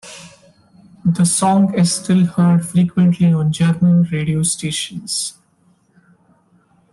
The 1.05 1.25
song 1.27 1.75
is 1.77 1.93
still 1.93 2.25
heard 2.25 2.65
frequently 2.65 3.31
on 3.31 3.51
German 3.53 4.01
radio 4.05 4.41
stations. 4.41 5.37